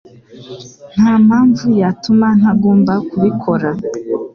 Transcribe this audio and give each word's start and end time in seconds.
Nta 0.95 1.13
mpamvu 1.25 1.65
yatuma 1.81 2.27
ntagomba 2.39 2.93
kubikora. 3.09 3.69